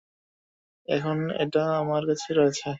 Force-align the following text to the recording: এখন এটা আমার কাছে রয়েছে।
এখন 0.87 1.17
এটা 1.43 1.63
আমার 1.81 2.01
কাছে 2.09 2.29
রয়েছে। 2.33 2.67